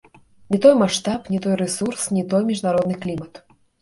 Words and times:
Не 0.53 0.59
той 0.63 0.73
маштаб, 0.79 1.29
не 1.33 1.39
той 1.43 1.55
рэсурс, 1.61 2.07
не 2.19 2.23
той 2.33 2.41
міжнародны 2.51 2.95
клімат. 3.05 3.33